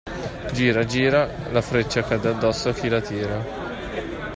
Gira 0.55 0.83
gira, 0.83 1.29
la 1.51 1.61
freccia 1.61 2.01
cade 2.01 2.27
addosso 2.29 2.69
a 2.69 2.73
chi 2.73 2.89
la 2.89 3.01
tira. 3.01 3.37